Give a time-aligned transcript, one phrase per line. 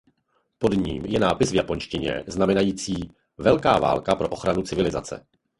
[0.57, 5.25] Pod ním je nápis v japonštině znamenající "Velká válka pro ochranu civilizace".